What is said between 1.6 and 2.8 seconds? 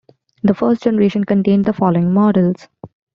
the following models.